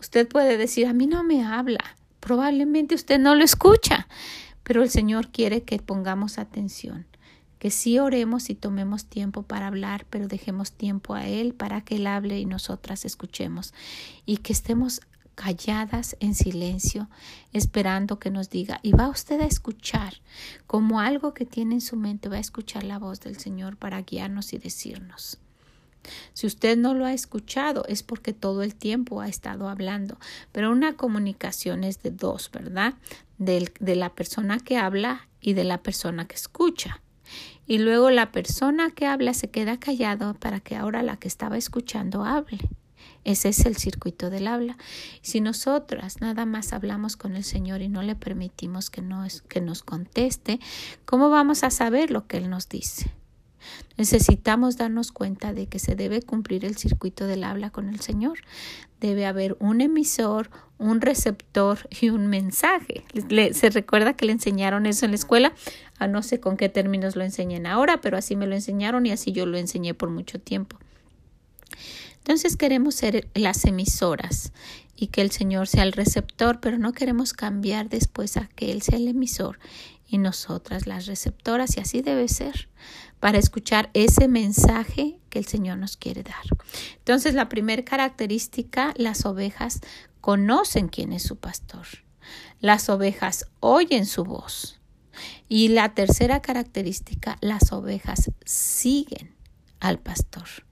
Usted 0.00 0.26
puede 0.28 0.56
decir, 0.56 0.86
a 0.86 0.92
mí 0.92 1.06
no 1.06 1.22
me 1.22 1.44
habla. 1.44 1.96
Probablemente 2.20 2.94
usted 2.94 3.18
no 3.18 3.34
lo 3.34 3.44
escucha, 3.44 4.08
pero 4.62 4.82
el 4.82 4.90
Señor 4.90 5.28
quiere 5.28 5.62
que 5.62 5.78
pongamos 5.78 6.38
atención, 6.38 7.06
que 7.58 7.70
sí 7.70 7.98
oremos 7.98 8.50
y 8.50 8.54
tomemos 8.54 9.06
tiempo 9.06 9.44
para 9.44 9.68
hablar, 9.68 10.04
pero 10.10 10.28
dejemos 10.28 10.72
tiempo 10.72 11.14
a 11.14 11.26
Él 11.26 11.54
para 11.54 11.80
que 11.80 11.96
Él 11.96 12.06
hable 12.06 12.38
y 12.38 12.44
nosotras 12.44 13.04
escuchemos 13.04 13.72
y 14.26 14.38
que 14.38 14.52
estemos 14.52 15.00
calladas 15.38 16.16
en 16.18 16.34
silencio, 16.34 17.08
esperando 17.52 18.18
que 18.18 18.28
nos 18.28 18.50
diga, 18.50 18.80
y 18.82 18.90
va 18.90 19.08
usted 19.08 19.40
a 19.40 19.46
escuchar, 19.46 20.14
como 20.66 20.98
algo 20.98 21.32
que 21.32 21.46
tiene 21.46 21.76
en 21.76 21.80
su 21.80 21.94
mente, 21.94 22.28
va 22.28 22.38
a 22.38 22.40
escuchar 22.40 22.82
la 22.82 22.98
voz 22.98 23.20
del 23.20 23.38
Señor 23.38 23.76
para 23.76 24.02
guiarnos 24.02 24.52
y 24.52 24.58
decirnos. 24.58 25.38
Si 26.32 26.48
usted 26.48 26.76
no 26.76 26.92
lo 26.92 27.04
ha 27.04 27.12
escuchado 27.12 27.84
es 27.86 28.02
porque 28.02 28.32
todo 28.32 28.64
el 28.64 28.74
tiempo 28.74 29.20
ha 29.20 29.28
estado 29.28 29.68
hablando. 29.68 30.18
Pero 30.52 30.72
una 30.72 30.94
comunicación 30.94 31.84
es 31.84 32.02
de 32.02 32.10
dos, 32.10 32.50
¿verdad? 32.50 32.94
De, 33.36 33.70
de 33.78 33.94
la 33.94 34.14
persona 34.14 34.58
que 34.58 34.76
habla 34.78 35.28
y 35.40 35.52
de 35.52 35.64
la 35.64 35.82
persona 35.82 36.26
que 36.26 36.34
escucha. 36.34 37.00
Y 37.66 37.78
luego 37.78 38.10
la 38.10 38.32
persona 38.32 38.90
que 38.90 39.06
habla 39.06 39.34
se 39.34 39.50
queda 39.50 39.78
callado 39.78 40.34
para 40.34 40.60
que 40.60 40.76
ahora 40.76 41.02
la 41.02 41.18
que 41.18 41.28
estaba 41.28 41.58
escuchando 41.58 42.24
hable. 42.24 42.58
Ese 43.28 43.50
es 43.50 43.66
el 43.66 43.76
circuito 43.76 44.30
del 44.30 44.46
habla. 44.46 44.78
Si 45.20 45.42
nosotras 45.42 46.22
nada 46.22 46.46
más 46.46 46.72
hablamos 46.72 47.18
con 47.18 47.36
el 47.36 47.44
Señor 47.44 47.82
y 47.82 47.88
no 47.90 48.00
le 48.00 48.16
permitimos 48.16 48.88
que 48.88 49.02
nos, 49.02 49.42
que 49.42 49.60
nos 49.60 49.82
conteste, 49.82 50.60
¿cómo 51.04 51.28
vamos 51.28 51.62
a 51.62 51.68
saber 51.68 52.10
lo 52.10 52.26
que 52.26 52.38
Él 52.38 52.48
nos 52.48 52.70
dice? 52.70 53.10
Necesitamos 53.98 54.78
darnos 54.78 55.12
cuenta 55.12 55.52
de 55.52 55.66
que 55.66 55.78
se 55.78 55.94
debe 55.94 56.22
cumplir 56.22 56.64
el 56.64 56.78
circuito 56.78 57.26
del 57.26 57.44
habla 57.44 57.68
con 57.68 57.90
el 57.90 58.00
Señor. 58.00 58.38
Debe 58.98 59.26
haber 59.26 59.58
un 59.60 59.82
emisor, 59.82 60.48
un 60.78 61.02
receptor 61.02 61.86
y 62.00 62.08
un 62.08 62.28
mensaje. 62.28 63.04
se 63.52 63.68
recuerda 63.68 64.14
que 64.14 64.24
le 64.24 64.32
enseñaron 64.32 64.86
eso 64.86 65.04
en 65.04 65.10
la 65.10 65.16
escuela. 65.16 65.52
A 65.98 66.06
no 66.06 66.22
sé 66.22 66.40
con 66.40 66.56
qué 66.56 66.70
términos 66.70 67.14
lo 67.14 67.24
enseñen 67.24 67.66
ahora, 67.66 68.00
pero 68.00 68.16
así 68.16 68.36
me 68.36 68.46
lo 68.46 68.54
enseñaron 68.54 69.04
y 69.04 69.10
así 69.10 69.32
yo 69.32 69.44
lo 69.44 69.58
enseñé 69.58 69.92
por 69.92 70.08
mucho 70.08 70.40
tiempo. 70.40 70.78
Entonces 72.28 72.58
queremos 72.58 72.94
ser 72.94 73.30
las 73.32 73.64
emisoras 73.64 74.52
y 74.94 75.06
que 75.06 75.22
el 75.22 75.30
Señor 75.30 75.66
sea 75.66 75.82
el 75.82 75.92
receptor, 75.92 76.60
pero 76.60 76.76
no 76.76 76.92
queremos 76.92 77.32
cambiar 77.32 77.88
después 77.88 78.36
a 78.36 78.50
que 78.54 78.70
Él 78.70 78.82
sea 78.82 78.98
el 78.98 79.08
emisor 79.08 79.58
y 80.06 80.18
nosotras 80.18 80.86
las 80.86 81.06
receptoras 81.06 81.78
y 81.78 81.80
así 81.80 82.02
debe 82.02 82.28
ser 82.28 82.68
para 83.18 83.38
escuchar 83.38 83.88
ese 83.94 84.28
mensaje 84.28 85.18
que 85.30 85.38
el 85.38 85.46
Señor 85.46 85.78
nos 85.78 85.96
quiere 85.96 86.22
dar. 86.22 86.44
Entonces, 86.98 87.32
la 87.32 87.48
primera 87.48 87.82
característica, 87.82 88.92
las 88.98 89.24
ovejas 89.24 89.80
conocen 90.20 90.88
quién 90.88 91.14
es 91.14 91.22
su 91.22 91.36
pastor. 91.36 91.86
Las 92.60 92.90
ovejas 92.90 93.46
oyen 93.60 94.04
su 94.04 94.24
voz. 94.24 94.82
Y 95.48 95.68
la 95.68 95.94
tercera 95.94 96.42
característica, 96.42 97.38
las 97.40 97.72
ovejas 97.72 98.30
siguen 98.44 99.34
al 99.80 99.98
pastor. 99.98 100.67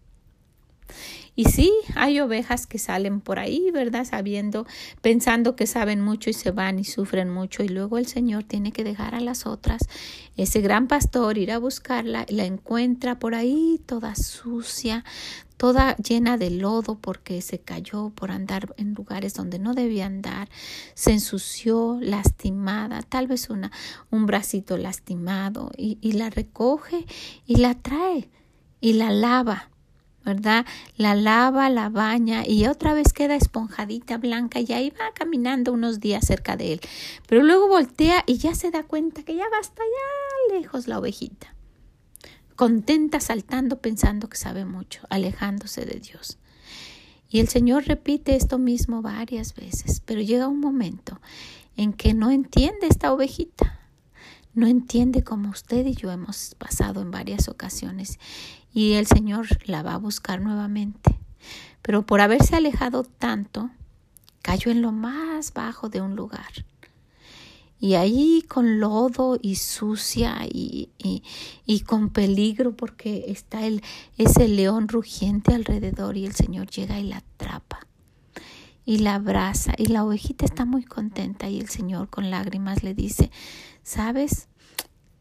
Y 1.38 1.44
sí, 1.44 1.70
hay 1.94 2.18
ovejas 2.20 2.66
que 2.66 2.78
salen 2.78 3.20
por 3.20 3.38
ahí, 3.38 3.70
¿verdad? 3.70 4.06
Sabiendo, 4.06 4.66
pensando 5.02 5.54
que 5.54 5.66
saben 5.66 6.00
mucho 6.00 6.30
y 6.30 6.32
se 6.32 6.50
van 6.50 6.78
y 6.78 6.84
sufren 6.84 7.28
mucho 7.28 7.62
y 7.62 7.68
luego 7.68 7.98
el 7.98 8.06
Señor 8.06 8.44
tiene 8.44 8.72
que 8.72 8.84
dejar 8.84 9.14
a 9.14 9.20
las 9.20 9.44
otras. 9.44 9.82
Ese 10.38 10.62
gran 10.62 10.88
pastor 10.88 11.36
ir 11.36 11.52
a 11.52 11.58
buscarla, 11.58 12.24
la 12.30 12.46
encuentra 12.46 13.18
por 13.18 13.34
ahí 13.34 13.82
toda 13.84 14.14
sucia, 14.14 15.04
toda 15.58 15.94
llena 15.96 16.38
de 16.38 16.50
lodo 16.50 16.98
porque 16.98 17.42
se 17.42 17.58
cayó 17.58 18.10
por 18.10 18.30
andar 18.30 18.74
en 18.78 18.94
lugares 18.94 19.34
donde 19.34 19.58
no 19.58 19.74
debía 19.74 20.06
andar, 20.06 20.48
se 20.94 21.12
ensució, 21.12 21.98
lastimada, 22.00 23.02
tal 23.02 23.26
vez 23.26 23.50
una, 23.50 23.70
un 24.10 24.24
bracito 24.24 24.78
lastimado 24.78 25.70
y, 25.76 25.98
y 26.00 26.12
la 26.12 26.30
recoge 26.30 27.04
y 27.46 27.56
la 27.56 27.74
trae 27.74 28.30
y 28.80 28.94
la 28.94 29.10
lava 29.10 29.70
¿verdad? 30.26 30.66
La 30.96 31.14
lava, 31.14 31.70
la 31.70 31.88
baña 31.88 32.42
y 32.46 32.66
otra 32.66 32.92
vez 32.94 33.12
queda 33.12 33.36
esponjadita 33.36 34.18
blanca 34.18 34.58
y 34.58 34.72
ahí 34.72 34.90
va 34.90 35.14
caminando 35.14 35.72
unos 35.72 36.00
días 36.00 36.26
cerca 36.26 36.56
de 36.56 36.74
él. 36.74 36.80
Pero 37.28 37.44
luego 37.44 37.68
voltea 37.68 38.24
y 38.26 38.36
ya 38.38 38.54
se 38.56 38.72
da 38.72 38.82
cuenta 38.82 39.22
que 39.22 39.36
ya 39.36 39.48
va 39.48 39.58
hasta 39.60 39.82
allá 39.82 40.58
lejos 40.58 40.88
la 40.88 40.98
ovejita. 40.98 41.54
Contenta 42.56 43.20
saltando 43.20 43.78
pensando 43.78 44.28
que 44.28 44.36
sabe 44.36 44.64
mucho, 44.64 45.02
alejándose 45.10 45.86
de 45.86 46.00
Dios. 46.00 46.38
Y 47.28 47.38
el 47.38 47.48
Señor 47.48 47.86
repite 47.86 48.34
esto 48.34 48.58
mismo 48.58 49.02
varias 49.02 49.54
veces, 49.54 50.02
pero 50.04 50.20
llega 50.20 50.48
un 50.48 50.58
momento 50.58 51.20
en 51.76 51.92
que 51.92 52.14
no 52.14 52.32
entiende 52.32 52.88
esta 52.88 53.12
ovejita 53.12 53.76
no 54.56 54.66
entiende 54.66 55.22
como 55.22 55.50
usted 55.50 55.84
y 55.84 55.94
yo 55.94 56.10
hemos 56.10 56.54
pasado 56.54 57.02
en 57.02 57.10
varias 57.10 57.46
ocasiones 57.46 58.18
y 58.76 58.92
el 58.92 59.06
Señor 59.06 59.46
la 59.64 59.82
va 59.82 59.94
a 59.94 59.98
buscar 59.98 60.42
nuevamente. 60.42 61.18
Pero 61.80 62.04
por 62.04 62.20
haberse 62.20 62.56
alejado 62.56 63.04
tanto, 63.04 63.70
cayó 64.42 64.70
en 64.70 64.82
lo 64.82 64.92
más 64.92 65.54
bajo 65.54 65.88
de 65.88 66.02
un 66.02 66.14
lugar. 66.14 66.66
Y 67.80 67.94
ahí 67.94 68.44
con 68.46 68.78
lodo 68.78 69.38
y 69.40 69.54
sucia 69.54 70.40
y, 70.44 70.90
y, 71.64 71.80
con 71.80 72.10
peligro 72.10 72.76
porque 72.76 73.24
está 73.28 73.66
el, 73.66 73.82
ese 74.18 74.46
león 74.46 74.88
rugiente 74.88 75.54
alrededor 75.54 76.18
y 76.18 76.26
el 76.26 76.34
Señor 76.34 76.66
llega 76.66 77.00
y 77.00 77.04
la 77.04 77.18
atrapa 77.18 77.86
y 78.84 78.98
la 78.98 79.14
abraza 79.14 79.72
y 79.78 79.86
la 79.86 80.04
ovejita 80.04 80.44
está 80.44 80.66
muy 80.66 80.84
contenta 80.84 81.48
y 81.48 81.60
el 81.60 81.70
Señor 81.70 82.10
con 82.10 82.30
lágrimas 82.30 82.82
le 82.82 82.92
dice, 82.92 83.30
¿sabes? 83.82 84.48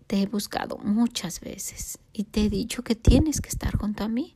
Te 0.08 0.22
he 0.22 0.26
buscado 0.28 0.78
muchas 0.78 1.40
veces 1.40 2.00
y 2.14 2.26
te 2.26 2.46
he 2.46 2.50
dicho 2.50 2.84
que 2.84 2.96
tienes 2.96 3.42
que 3.42 3.50
estar 3.50 3.76
junto 3.76 4.04
a 4.04 4.08
mí. 4.08 4.36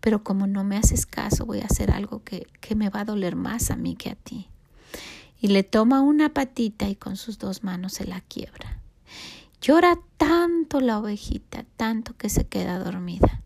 Pero 0.00 0.22
como 0.22 0.46
no 0.46 0.64
me 0.64 0.76
haces 0.76 1.04
caso, 1.04 1.46
voy 1.46 1.60
a 1.60 1.66
hacer 1.66 1.90
algo 1.90 2.22
que, 2.22 2.46
que 2.60 2.74
me 2.74 2.90
va 2.90 3.00
a 3.00 3.04
doler 3.04 3.36
más 3.36 3.70
a 3.70 3.76
mí 3.76 3.96
que 3.96 4.10
a 4.10 4.14
ti. 4.14 4.48
Y 5.40 5.48
le 5.48 5.62
toma 5.62 6.00
una 6.00 6.32
patita 6.32 6.88
y 6.88 6.96
con 6.96 7.16
sus 7.16 7.38
dos 7.38 7.64
manos 7.64 7.94
se 7.94 8.06
la 8.06 8.20
quiebra. 8.20 8.80
Llora 9.60 9.98
tanto 10.16 10.80
la 10.80 10.98
ovejita, 10.98 11.64
tanto 11.76 12.16
que 12.16 12.28
se 12.28 12.46
queda 12.46 12.78
dormida. 12.78 13.42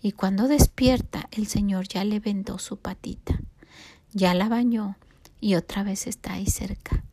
Y 0.00 0.12
cuando 0.12 0.48
despierta, 0.48 1.28
el 1.32 1.46
Señor 1.46 1.88
ya 1.88 2.04
le 2.04 2.20
vendó 2.20 2.58
su 2.58 2.76
patita, 2.76 3.40
ya 4.12 4.34
la 4.34 4.48
bañó 4.48 4.96
y 5.40 5.54
otra 5.54 5.82
vez 5.82 6.06
está 6.06 6.34
ahí 6.34 6.46
cerca. 6.46 7.04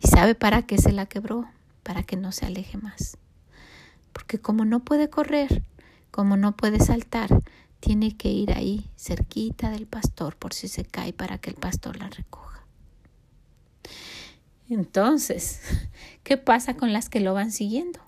¿Y 0.00 0.08
sabe 0.08 0.34
para 0.34 0.62
qué 0.62 0.78
se 0.78 0.92
la 0.92 1.06
quebró? 1.06 1.48
Para 1.82 2.02
que 2.02 2.16
no 2.16 2.32
se 2.32 2.46
aleje 2.46 2.78
más. 2.78 3.18
Porque 4.12 4.38
como 4.38 4.64
no 4.64 4.80
puede 4.84 5.10
correr, 5.10 5.62
como 6.10 6.36
no 6.36 6.56
puede 6.56 6.80
saltar, 6.80 7.28
tiene 7.80 8.16
que 8.16 8.28
ir 8.30 8.52
ahí, 8.52 8.90
cerquita 8.96 9.70
del 9.70 9.86
pastor, 9.86 10.36
por 10.36 10.52
si 10.52 10.68
se 10.68 10.84
cae, 10.84 11.12
para 11.12 11.38
que 11.38 11.50
el 11.50 11.56
pastor 11.56 11.96
la 11.96 12.08
recoja. 12.08 12.64
Entonces, 14.68 15.60
¿qué 16.22 16.36
pasa 16.36 16.76
con 16.76 16.92
las 16.92 17.08
que 17.08 17.20
lo 17.20 17.34
van 17.34 17.50
siguiendo? 17.50 18.00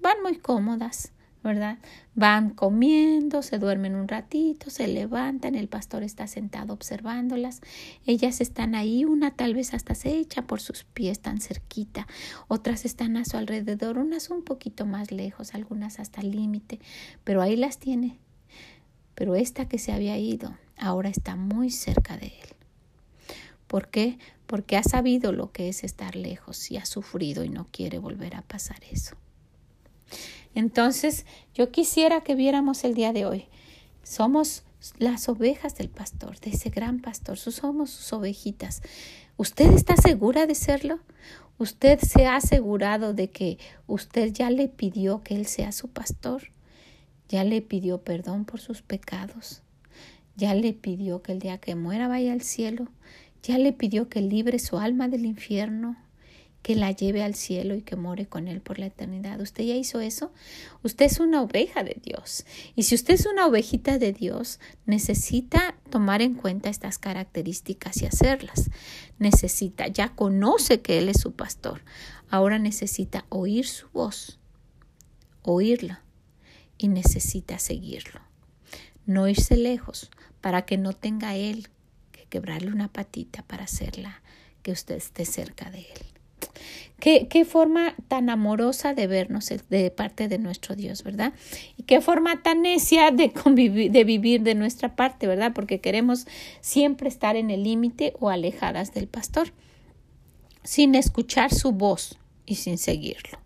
Van 0.00 0.22
muy 0.22 0.38
cómodas, 0.38 1.12
¿verdad? 1.44 1.78
Van 2.14 2.50
comiendo, 2.50 3.42
se 3.42 3.58
duermen 3.58 3.94
un 3.94 4.08
ratito, 4.08 4.70
se 4.70 4.88
levantan, 4.88 5.54
el 5.54 5.68
pastor 5.68 6.02
está 6.02 6.26
sentado 6.26 6.72
observándolas, 6.72 7.60
ellas 8.06 8.40
están 8.40 8.74
ahí, 8.74 9.04
una 9.04 9.30
tal 9.30 9.54
vez 9.54 9.74
hasta 9.74 9.94
se 9.94 10.16
echa 10.16 10.42
por 10.42 10.60
sus 10.60 10.84
pies 10.84 11.20
tan 11.20 11.42
cerquita, 11.42 12.08
otras 12.48 12.86
están 12.86 13.18
a 13.18 13.26
su 13.26 13.36
alrededor, 13.36 13.98
unas 13.98 14.30
un 14.30 14.42
poquito 14.42 14.86
más 14.86 15.12
lejos, 15.12 15.54
algunas 15.54 16.00
hasta 16.00 16.22
el 16.22 16.30
límite, 16.30 16.80
pero 17.24 17.42
ahí 17.42 17.56
las 17.56 17.78
tiene. 17.78 18.18
Pero 19.14 19.36
esta 19.36 19.68
que 19.68 19.78
se 19.78 19.92
había 19.92 20.16
ido 20.18 20.56
ahora 20.78 21.10
está 21.10 21.36
muy 21.36 21.70
cerca 21.70 22.16
de 22.16 22.28
él. 22.28 22.48
¿Por 23.66 23.88
qué? 23.88 24.18
Porque 24.46 24.76
ha 24.76 24.82
sabido 24.82 25.30
lo 25.32 25.52
que 25.52 25.68
es 25.68 25.84
estar 25.84 26.16
lejos 26.16 26.70
y 26.70 26.78
ha 26.78 26.86
sufrido 26.86 27.44
y 27.44 27.50
no 27.50 27.68
quiere 27.70 27.98
volver 27.98 28.34
a 28.34 28.42
pasar 28.42 28.78
eso. 28.90 29.16
Entonces, 30.54 31.26
yo 31.54 31.70
quisiera 31.70 32.22
que 32.22 32.34
viéramos 32.34 32.84
el 32.84 32.94
día 32.94 33.12
de 33.12 33.26
hoy. 33.26 33.46
Somos 34.02 34.64
las 34.98 35.28
ovejas 35.28 35.76
del 35.76 35.88
pastor, 35.88 36.38
de 36.40 36.50
ese 36.50 36.70
gran 36.70 37.00
pastor. 37.00 37.38
Somos 37.38 37.90
sus 37.90 38.12
ovejitas. 38.12 38.82
¿Usted 39.36 39.72
está 39.72 39.96
segura 39.96 40.46
de 40.46 40.54
serlo? 40.54 41.00
¿Usted 41.58 41.98
se 42.00 42.26
ha 42.26 42.36
asegurado 42.36 43.14
de 43.14 43.30
que 43.30 43.58
usted 43.86 44.32
ya 44.32 44.50
le 44.50 44.68
pidió 44.68 45.22
que 45.22 45.34
Él 45.34 45.46
sea 45.46 45.72
su 45.72 45.88
pastor? 45.88 46.50
¿Ya 47.28 47.44
le 47.44 47.62
pidió 47.62 48.02
perdón 48.02 48.44
por 48.44 48.60
sus 48.60 48.82
pecados? 48.82 49.62
¿Ya 50.36 50.54
le 50.54 50.72
pidió 50.72 51.22
que 51.22 51.32
el 51.32 51.38
día 51.38 51.58
que 51.58 51.74
muera 51.74 52.08
vaya 52.08 52.32
al 52.32 52.42
cielo? 52.42 52.88
¿Ya 53.42 53.58
le 53.58 53.72
pidió 53.72 54.08
que 54.08 54.20
libre 54.20 54.58
su 54.58 54.78
alma 54.78 55.08
del 55.08 55.26
infierno? 55.26 55.96
Que 56.64 56.74
la 56.74 56.92
lleve 56.92 57.22
al 57.22 57.34
cielo 57.34 57.74
y 57.74 57.82
que 57.82 57.94
more 57.94 58.26
con 58.26 58.48
Él 58.48 58.62
por 58.62 58.78
la 58.78 58.86
eternidad. 58.86 59.38
¿Usted 59.38 59.64
ya 59.64 59.74
hizo 59.74 60.00
eso? 60.00 60.32
Usted 60.82 61.04
es 61.04 61.20
una 61.20 61.42
oveja 61.42 61.84
de 61.84 62.00
Dios. 62.02 62.46
Y 62.74 62.84
si 62.84 62.94
usted 62.94 63.12
es 63.12 63.26
una 63.26 63.46
ovejita 63.46 63.98
de 63.98 64.14
Dios, 64.14 64.60
necesita 64.86 65.76
tomar 65.90 66.22
en 66.22 66.32
cuenta 66.32 66.70
estas 66.70 66.96
características 66.96 68.00
y 68.00 68.06
hacerlas. 68.06 68.70
Necesita, 69.18 69.88
ya 69.88 70.14
conoce 70.16 70.80
que 70.80 70.96
Él 70.96 71.10
es 71.10 71.20
su 71.20 71.32
pastor. 71.32 71.82
Ahora 72.30 72.58
necesita 72.58 73.26
oír 73.28 73.66
su 73.66 73.90
voz, 73.90 74.38
oírla 75.42 76.02
y 76.78 76.88
necesita 76.88 77.58
seguirlo. 77.58 78.22
No 79.04 79.28
irse 79.28 79.58
lejos 79.58 80.10
para 80.40 80.62
que 80.62 80.78
no 80.78 80.94
tenga 80.94 81.36
Él 81.36 81.68
que 82.10 82.24
quebrarle 82.24 82.72
una 82.72 82.88
patita 82.88 83.42
para 83.42 83.64
hacerla 83.64 84.22
que 84.62 84.72
usted 84.72 84.94
esté 84.94 85.26
cerca 85.26 85.70
de 85.70 85.80
Él. 85.80 86.13
Qué, 87.00 87.26
qué, 87.28 87.44
forma 87.44 87.94
tan 88.08 88.30
amorosa 88.30 88.94
de 88.94 89.06
vernos 89.06 89.52
de 89.68 89.90
parte 89.90 90.28
de 90.28 90.38
nuestro 90.38 90.74
Dios, 90.74 91.02
¿verdad? 91.02 91.32
Y 91.76 91.82
qué 91.82 92.00
forma 92.00 92.42
tan 92.42 92.62
necia 92.62 93.10
de, 93.10 93.32
convivir, 93.32 93.90
de 93.90 94.04
vivir 94.04 94.42
de 94.42 94.54
nuestra 94.54 94.96
parte, 94.96 95.26
¿verdad? 95.26 95.52
Porque 95.54 95.80
queremos 95.80 96.26
siempre 96.60 97.08
estar 97.08 97.36
en 97.36 97.50
el 97.50 97.64
límite 97.64 98.14
o 98.20 98.30
alejadas 98.30 98.94
del 98.94 99.08
pastor, 99.08 99.52
sin 100.62 100.94
escuchar 100.94 101.52
su 101.52 101.72
voz 101.72 102.18
y 102.46 102.54
sin 102.54 102.78
seguirlo. 102.78 103.38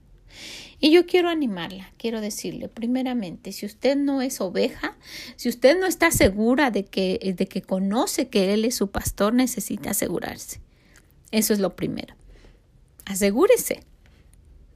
Y 0.80 0.92
yo 0.92 1.06
quiero 1.06 1.28
animarla, 1.28 1.92
quiero 1.96 2.20
decirle, 2.20 2.68
primeramente, 2.68 3.50
si 3.50 3.66
usted 3.66 3.96
no 3.96 4.22
es 4.22 4.40
oveja, 4.40 4.96
si 5.34 5.48
usted 5.48 5.78
no 5.78 5.86
está 5.86 6.12
segura 6.12 6.70
de 6.70 6.84
que, 6.84 7.34
de 7.36 7.46
que 7.46 7.62
conoce 7.62 8.28
que 8.28 8.54
Él 8.54 8.64
es 8.64 8.76
su 8.76 8.90
pastor, 8.90 9.34
necesita 9.34 9.90
asegurarse. 9.90 10.60
Eso 11.32 11.52
es 11.52 11.58
lo 11.58 11.74
primero. 11.74 12.14
Asegúrese. 13.08 13.80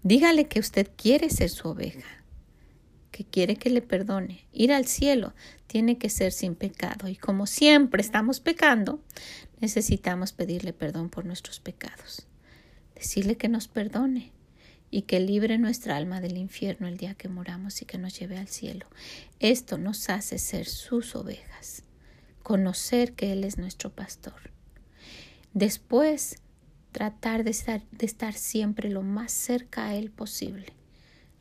Dígale 0.02 0.48
que 0.48 0.58
usted 0.58 0.88
quiere 0.96 1.28
ser 1.28 1.50
su 1.50 1.68
oveja, 1.68 2.24
que 3.10 3.24
quiere 3.24 3.56
que 3.56 3.68
le 3.68 3.82
perdone. 3.82 4.46
Ir 4.52 4.72
al 4.72 4.86
cielo 4.86 5.34
tiene 5.66 5.98
que 5.98 6.08
ser 6.08 6.32
sin 6.32 6.54
pecado. 6.54 7.08
Y 7.08 7.16
como 7.16 7.46
siempre 7.46 8.00
estamos 8.00 8.40
pecando, 8.40 9.02
necesitamos 9.60 10.32
pedirle 10.32 10.72
perdón 10.72 11.10
por 11.10 11.26
nuestros 11.26 11.60
pecados. 11.60 12.26
Decirle 12.94 13.36
que 13.36 13.50
nos 13.50 13.68
perdone 13.68 14.32
y 14.90 15.02
que 15.02 15.20
libre 15.20 15.58
nuestra 15.58 15.98
alma 15.98 16.22
del 16.22 16.38
infierno 16.38 16.88
el 16.88 16.96
día 16.96 17.12
que 17.12 17.28
moramos 17.28 17.82
y 17.82 17.84
que 17.84 17.98
nos 17.98 18.18
lleve 18.18 18.38
al 18.38 18.48
cielo. 18.48 18.86
Esto 19.40 19.76
nos 19.76 20.08
hace 20.08 20.38
ser 20.38 20.66
sus 20.66 21.14
ovejas, 21.16 21.82
conocer 22.42 23.12
que 23.12 23.32
Él 23.32 23.44
es 23.44 23.58
nuestro 23.58 23.90
pastor. 23.90 24.52
Después, 25.52 26.41
tratar 26.92 27.42
de 27.42 27.50
estar, 27.50 27.82
de 27.90 28.06
estar 28.06 28.34
siempre 28.34 28.90
lo 28.90 29.02
más 29.02 29.32
cerca 29.32 29.86
a 29.86 29.94
Él 29.94 30.10
posible, 30.10 30.66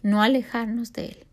no 0.02 0.22
alejarnos 0.22 0.94
de 0.94 1.06
Él, 1.08 1.28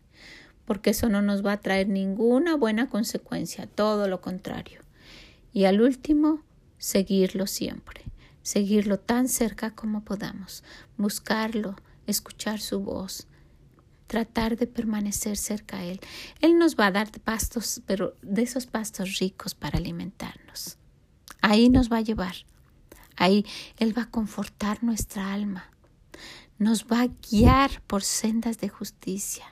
porque 0.65 0.91
eso 0.91 1.09
no 1.09 1.21
nos 1.21 1.43
va 1.43 1.53
a 1.53 1.61
traer 1.61 1.87
ninguna 1.87 2.55
buena 2.55 2.89
consecuencia, 2.89 3.65
todo 3.65 4.07
lo 4.07 4.21
contrario. 4.21 4.81
Y 5.51 5.65
al 5.65 5.81
último, 5.81 6.43
seguirlo 6.77 7.47
siempre, 7.47 8.03
seguirlo 8.43 8.99
tan 8.99 9.27
cerca 9.27 9.71
como 9.71 10.03
podamos, 10.03 10.63
buscarlo, 10.97 11.75
escuchar 12.05 12.59
su 12.59 12.81
voz, 12.81 13.27
tratar 14.07 14.57
de 14.57 14.67
permanecer 14.67 15.37
cerca 15.37 15.77
a 15.77 15.85
Él. 15.85 15.99
Él 16.41 16.57
nos 16.57 16.75
va 16.75 16.87
a 16.87 16.91
dar 16.91 17.09
pastos, 17.21 17.81
pero 17.85 18.15
de 18.21 18.41
esos 18.41 18.65
pastos 18.65 19.19
ricos 19.19 19.55
para 19.55 19.77
alimentarnos. 19.77 20.77
Ahí 21.41 21.69
nos 21.69 21.91
va 21.91 21.97
a 21.97 22.01
llevar. 22.01 22.35
Ahí 23.19 23.45
Él 23.77 23.95
va 23.95 24.03
a 24.03 24.09
confortar 24.09 24.81
nuestra 24.81 25.33
alma. 25.33 25.69
Nos 26.57 26.85
va 26.85 27.01
a 27.01 27.09
guiar 27.29 27.81
por 27.83 28.01
sendas 28.01 28.59
de 28.59 28.69
justicia. 28.69 29.45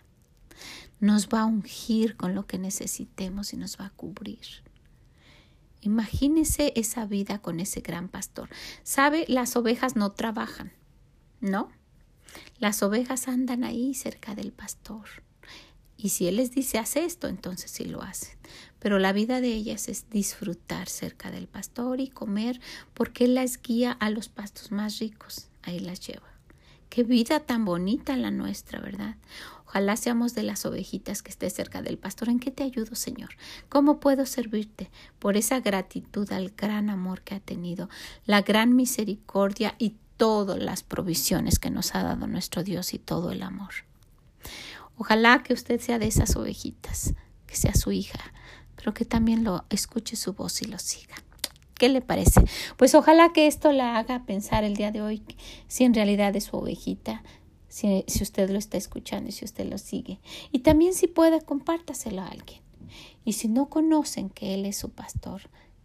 Nos 1.02 1.28
va 1.28 1.42
a 1.42 1.46
ungir 1.46 2.16
con 2.16 2.34
lo 2.34 2.48
que 2.48 2.58
necesitemos 2.58 3.54
y 3.54 3.58
nos 3.58 3.78
va 3.78 3.88
a 3.88 3.90
cubrir. 3.90 4.64
Imagínese 5.82 6.72
esa 6.78 7.06
vida 7.06 7.40
con 7.40 7.60
ese 7.60 7.82
gran 7.82 8.08
pastor. 8.08 8.50
¿Sabe? 8.84 9.26
Las 9.28 9.56
ovejas 9.58 9.98
no 9.98 10.14
trabajan, 10.14 10.72
¿no? 11.42 11.70
Las 12.60 12.82
ovejas 12.84 13.28
andan 13.28 13.66
ahí 13.66 13.94
cerca 13.94 14.34
del 14.34 14.54
pastor. 14.54 15.08
Y 15.98 16.10
si 16.10 16.28
Él 16.28 16.38
les 16.38 16.52
dice, 16.52 16.78
haz 16.78 16.96
esto, 16.96 17.28
entonces 17.28 17.70
sí 17.70 17.84
lo 17.84 18.02
hacen. 18.02 18.38
Pero 18.80 19.00
la 19.00 19.14
vida 19.14 19.42
de 19.42 19.54
ellas 19.54 19.88
es 19.88 20.10
disfrutar 20.10 20.88
cerca 20.90 21.32
del 21.32 21.48
pastor 21.48 22.00
y 22.00 22.10
comer 22.10 22.60
porque 22.94 23.26
Él 23.26 23.36
las 23.36 23.62
guía 23.62 23.92
a 23.92 24.10
los 24.10 24.30
pastos 24.30 24.72
más 24.72 25.00
ricos. 25.00 25.48
Ahí 25.64 25.80
las 25.80 26.00
lleva. 26.00 26.28
Qué 26.90 27.04
vida 27.04 27.42
tan 27.42 27.66
bonita 27.66 28.16
la 28.16 28.32
nuestra, 28.32 28.80
¿verdad? 28.80 29.18
Ojalá 29.66 29.98
seamos 29.98 30.34
de 30.34 30.44
las 30.44 30.66
ovejitas 30.66 31.22
que 31.22 31.30
esté 31.30 31.50
cerca 31.50 31.82
del 31.82 31.98
pastor. 31.98 32.30
¿En 32.30 32.40
qué 32.40 32.52
te 32.52 32.64
ayudo, 32.64 32.96
Señor? 32.96 33.32
¿Cómo 33.68 34.00
puedo 34.00 34.26
servirte? 34.26 34.90
Por 35.20 35.36
esa 35.36 35.60
gratitud 35.60 36.32
al 36.32 36.52
gran 36.52 36.90
amor 36.90 37.22
que 37.22 37.36
ha 37.36 37.40
tenido, 37.42 37.90
la 38.26 38.42
gran 38.42 38.76
misericordia 38.76 39.76
y 39.78 39.96
todas 40.16 40.58
las 40.58 40.84
provisiones 40.84 41.60
que 41.60 41.70
nos 41.70 41.94
ha 41.96 42.04
dado 42.04 42.28
nuestro 42.28 42.64
Dios 42.64 42.94
y 42.94 43.00
todo 43.00 43.32
el 43.32 43.44
amor. 43.44 43.74
Ojalá 44.98 45.44
que 45.44 45.54
usted 45.54 45.80
sea 45.82 46.00
de 46.00 46.08
esas 46.08 46.36
ovejitas, 46.38 47.14
que 47.46 47.56
sea 47.56 47.76
su 47.76 47.92
hija, 47.92 48.34
que 48.94 49.06
también 49.06 49.44
lo 49.44 49.66
escuche 49.70 50.16
su 50.16 50.34
voz 50.34 50.62
y 50.62 50.66
lo 50.66 50.80
siga. 50.80 51.16
¿Qué 51.76 51.90
le 51.90 52.02
parece? 52.02 52.42
Pues 52.76 52.96
ojalá 52.96 53.32
que 53.34 53.48
esto 53.48 53.72
la 53.72 53.98
haga 53.98 54.26
pensar 54.26 54.64
el 54.64 54.76
día 54.76 54.92
de 54.92 55.02
hoy 55.02 55.22
si 55.68 55.84
en 55.84 55.94
realidad 55.94 56.36
es 56.36 56.46
su 56.46 56.58
ovejita, 56.58 57.24
si, 57.68 58.04
si 58.08 58.24
usted 58.24 58.50
lo 58.50 58.58
está 58.58 58.78
escuchando 58.78 59.30
y 59.30 59.32
si 59.32 59.46
usted 59.46 59.70
lo 59.70 59.78
sigue. 59.78 60.20
Y 60.52 60.60
también 60.60 60.94
si 60.94 61.08
puede, 61.08 61.42
compártaselo 61.42 62.22
a 62.22 62.28
alguien. 62.28 62.62
Y 63.26 63.34
si 63.34 63.48
no 63.48 63.70
conocen 63.70 64.30
que 64.30 64.54
Él 64.56 64.66
es 64.66 64.78
su 64.78 64.90
pastor, 64.90 65.42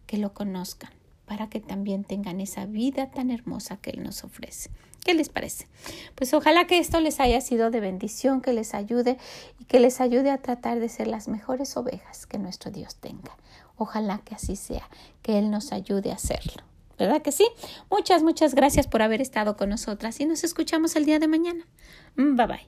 que 0.07 0.17
lo 0.17 0.33
conozcan 0.33 0.91
para 1.25 1.49
que 1.49 1.59
también 1.59 2.03
tengan 2.03 2.41
esa 2.41 2.65
vida 2.65 3.11
tan 3.11 3.31
hermosa 3.31 3.77
que 3.77 3.91
Él 3.91 4.03
nos 4.03 4.23
ofrece. 4.23 4.69
¿Qué 5.03 5.13
les 5.13 5.29
parece? 5.29 5.67
Pues 6.15 6.33
ojalá 6.33 6.65
que 6.65 6.77
esto 6.77 6.99
les 7.01 7.19
haya 7.19 7.41
sido 7.41 7.71
de 7.71 7.81
bendición, 7.81 8.41
que 8.41 8.53
les 8.53 8.73
ayude 8.73 9.17
y 9.59 9.65
que 9.65 9.79
les 9.79 9.99
ayude 9.99 10.31
a 10.31 10.37
tratar 10.37 10.79
de 10.79 10.87
ser 10.87 11.07
las 11.07 11.27
mejores 11.27 11.75
ovejas 11.75 12.25
que 12.25 12.37
nuestro 12.37 12.71
Dios 12.71 12.95
tenga. 12.95 13.35
Ojalá 13.75 14.21
que 14.23 14.35
así 14.35 14.55
sea, 14.55 14.87
que 15.21 15.37
Él 15.37 15.51
nos 15.51 15.73
ayude 15.73 16.11
a 16.11 16.15
hacerlo. 16.15 16.63
¿Verdad 16.97 17.21
que 17.21 17.31
sí? 17.31 17.47
Muchas, 17.89 18.23
muchas 18.23 18.55
gracias 18.55 18.87
por 18.87 19.01
haber 19.01 19.19
estado 19.19 19.57
con 19.57 19.69
nosotras 19.69 20.19
y 20.19 20.25
nos 20.25 20.43
escuchamos 20.43 20.95
el 20.95 21.05
día 21.05 21.19
de 21.19 21.27
mañana. 21.27 21.65
Mm, 22.15 22.35
bye 22.35 22.47
bye. 22.47 22.67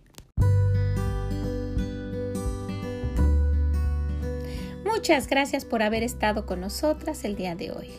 Muchas 4.83 5.27
gracias 5.27 5.63
por 5.63 5.83
haber 5.83 6.03
estado 6.03 6.45
con 6.45 6.61
nosotras 6.61 7.23
el 7.23 7.35
día 7.35 7.55
de 7.55 7.71
hoy 7.71 7.91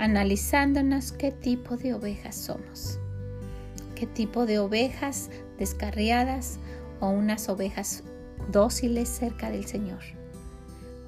analizándonos 0.00 1.12
qué 1.12 1.30
tipo 1.30 1.76
de 1.76 1.92
ovejas 1.92 2.34
somos, 2.34 2.98
qué 4.00 4.06
tipo 4.06 4.46
de 4.46 4.58
ovejas 4.58 5.28
descarriadas 5.58 6.58
o 7.00 7.10
unas 7.10 7.50
ovejas 7.50 8.02
dóciles 8.50 9.10
cerca 9.10 9.50
del 9.50 9.66
Señor. 9.66 10.00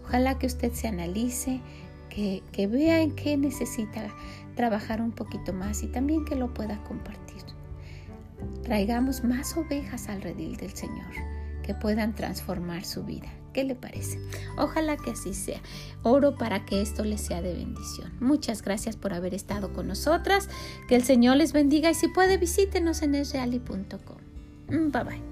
Ojalá 0.04 0.38
que 0.38 0.46
usted 0.46 0.74
se 0.74 0.88
analice, 0.88 1.62
que, 2.10 2.42
que 2.52 2.66
vea 2.66 3.00
en 3.00 3.12
qué 3.12 3.38
necesita 3.38 4.08
trabajar 4.56 5.00
un 5.00 5.12
poquito 5.12 5.54
más 5.54 5.82
y 5.82 5.86
también 5.86 6.26
que 6.26 6.36
lo 6.36 6.52
pueda 6.52 6.84
compartir. 6.84 7.40
Traigamos 8.62 9.24
más 9.24 9.56
ovejas 9.56 10.10
al 10.10 10.20
redil 10.20 10.58
del 10.58 10.74
Señor 10.74 11.14
que 11.62 11.74
puedan 11.74 12.14
transformar 12.14 12.84
su 12.84 13.04
vida. 13.04 13.28
¿Qué 13.52 13.64
le 13.64 13.74
parece? 13.74 14.18
Ojalá 14.56 14.96
que 14.96 15.10
así 15.10 15.34
sea. 15.34 15.60
Oro 16.02 16.36
para 16.36 16.64
que 16.64 16.80
esto 16.80 17.04
les 17.04 17.20
sea 17.20 17.42
de 17.42 17.54
bendición. 17.54 18.12
Muchas 18.20 18.62
gracias 18.62 18.96
por 18.96 19.12
haber 19.12 19.34
estado 19.34 19.72
con 19.72 19.88
nosotras. 19.88 20.48
Que 20.88 20.96
el 20.96 21.04
Señor 21.04 21.36
les 21.36 21.52
bendiga 21.52 21.90
y 21.90 21.94
si 21.94 22.08
puede 22.08 22.38
visítenos 22.38 23.02
en 23.02 23.14
esreali.com. 23.14 24.16
Mm, 24.68 24.90
bye 24.90 25.04
bye. 25.04 25.31